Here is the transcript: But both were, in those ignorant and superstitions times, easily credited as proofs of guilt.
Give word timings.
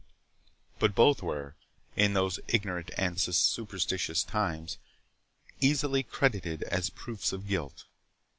But 0.79 0.95
both 0.95 1.21
were, 1.21 1.55
in 1.95 2.15
those 2.15 2.39
ignorant 2.47 2.89
and 2.97 3.21
superstitions 3.21 4.23
times, 4.23 4.79
easily 5.59 6.01
credited 6.01 6.63
as 6.63 6.89
proofs 6.89 7.31
of 7.31 7.47
guilt. 7.47 7.85